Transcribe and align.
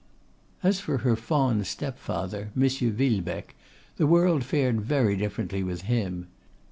As 0.63 0.79
for 0.79 0.97
her 1.05 1.15
fond 1.15 1.67
step 1.67 1.99
father, 1.99 2.49
M. 2.59 2.63
Villebecque, 2.67 3.53
the 3.97 4.07
world 4.07 4.43
fared 4.43 4.81
very 4.81 5.15
differently 5.15 5.61
with 5.61 5.83
him. 5.83 6.25